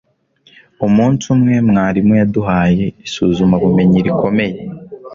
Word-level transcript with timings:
umunsi 0.87 1.23
umwe, 1.33 1.55
mwarimu 1.69 2.13
yaduhaye 2.19 2.85
isuzuma 3.05 3.55
bumenyi 3.63 3.99
rikomeye 4.05 4.59